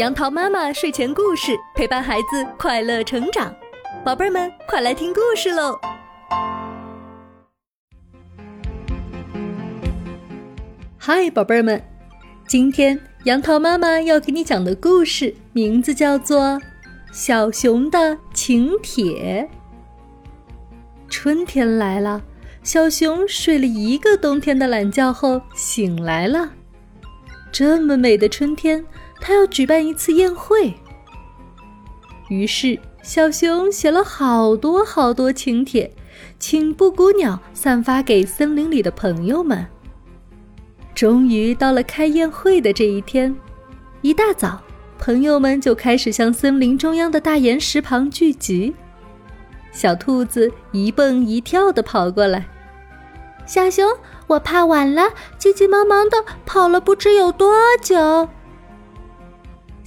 [0.00, 3.54] 杨桃妈妈睡前故事陪伴孩子快乐成长，
[4.02, 5.78] 宝贝儿们快来听故事喽！
[10.96, 11.84] 嗨，宝贝儿们，
[12.48, 16.40] 今天杨桃妈妈要给你讲的故事名字叫做
[17.12, 19.46] 《小熊的请帖》。
[21.10, 22.22] 春天来了，
[22.62, 26.52] 小熊睡了一个冬天的懒觉后醒来了。
[27.52, 28.82] 这么美的春天。
[29.20, 30.74] 他要举办一次宴会，
[32.28, 35.92] 于是小熊写了好多好多请帖，
[36.38, 39.66] 请布谷鸟散发给森林里的朋友们。
[40.94, 43.34] 终于到了开宴会的这一天，
[44.02, 44.60] 一大早，
[44.98, 48.74] 朋友们就开始向森林中央的大岩石旁聚集。
[49.72, 52.46] 小兔子一蹦一跳的跑过来，
[53.46, 53.88] 小熊，
[54.26, 58.28] 我怕晚了，急急忙忙的跑了不知有多久。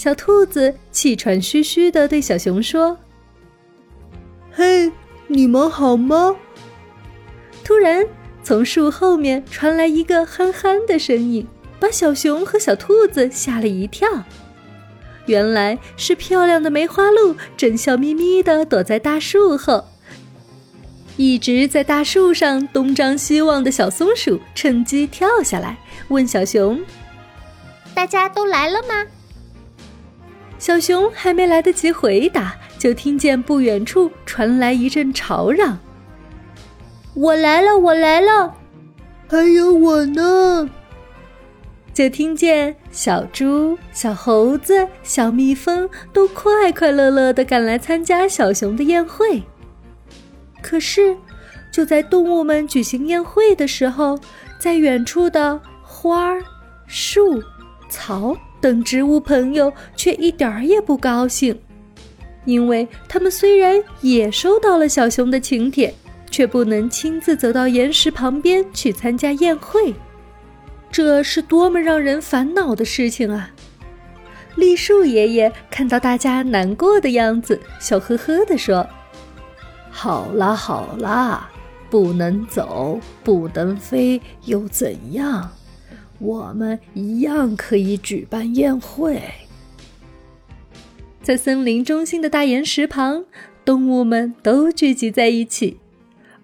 [0.00, 2.96] 小兔子气喘吁吁地对小熊说
[4.50, 4.90] ：“嘿，
[5.26, 6.36] 你们好吗？”
[7.62, 8.06] 突然，
[8.42, 11.46] 从树后面传来一个憨憨的声音，
[11.78, 14.08] 把小熊和小兔子吓了一跳。
[15.26, 19.84] 原来是漂亮的梅花鹿正笑眯眯地躲在大树后。
[21.18, 25.76] 一直在大树上东张西望的小松鼠趁机跳下来，
[26.08, 26.82] 问小熊
[27.92, 29.06] ：“大家都来了吗？”
[30.60, 35.78] 小熊还没来得及回答，就听见不远处传来一阵吵嚷
[37.16, 38.54] ：“我来了，我来了！”
[39.26, 40.68] 还有我呢！
[41.94, 49.42] 就听见小猪、小猴子、小蜜蜂都快快乐乐的赶来参加小熊的宴会。
[50.60, 51.16] 可是，
[51.72, 54.18] 就在动物们举行宴会的时候，
[54.58, 56.36] 在远处的花、
[56.86, 57.42] 树、
[57.88, 58.36] 草。
[58.60, 61.58] 等植物朋友却一点儿也不高兴，
[62.44, 65.94] 因为他们虽然也收到了小熊的请帖，
[66.30, 69.94] 却不能亲自走到岩石旁边去参加宴会，
[70.90, 73.50] 这是多么让人烦恼的事情啊！
[74.56, 78.86] 栗树爷爷看到大家难过的样子，笑呵呵地说
[79.90, 81.48] ：“好啦好啦，
[81.88, 85.50] 不能走，不能飞，又怎样？”
[86.20, 89.20] 我们一样可以举办宴会。
[91.22, 93.24] 在森林中心的大岩石旁，
[93.64, 95.78] 动物们都聚集在一起，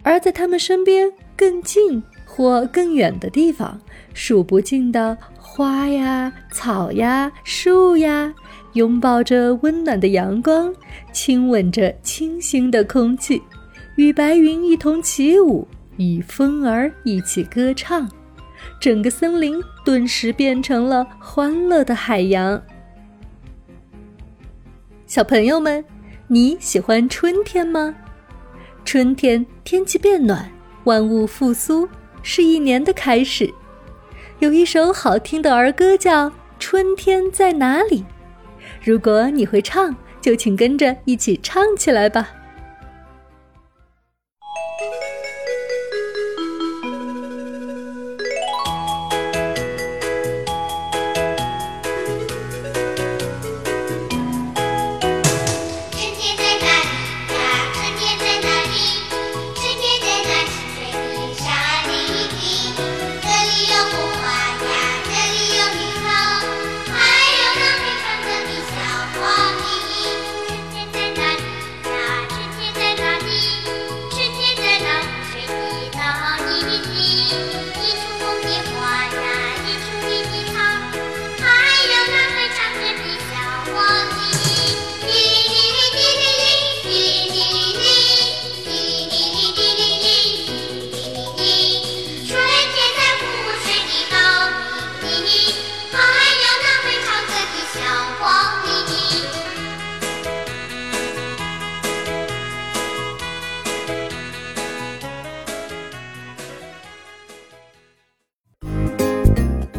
[0.03, 3.81] 而在他们身边更近或更远的地方，
[4.15, 8.33] 数不尽的花呀、草呀、树呀，
[8.75, 10.75] 拥抱着温暖的阳光，
[11.13, 13.43] 亲吻着清新的空气，
[13.97, 15.67] 与白云一同起舞，
[15.97, 18.09] 与风儿一起歌唱。
[18.81, 22.63] 整个森林顿时变成了欢乐的海洋。
[25.07, 25.85] 小朋友们，
[26.29, 27.95] 你喜欢春天吗？
[28.85, 30.51] 春天天气变暖，
[30.85, 31.89] 万物复苏，
[32.23, 33.53] 是一年的开始。
[34.39, 36.29] 有一首好听的儿歌叫
[36.59, 38.01] 《春天在哪里》，
[38.85, 42.29] 如果你会唱，就请跟着一起唱起来吧。